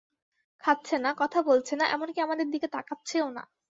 [0.63, 3.43] খাচ্ছে না, কথা বলছে না, এমনকি আমাদের দিকে তাকাচ্ছেও না।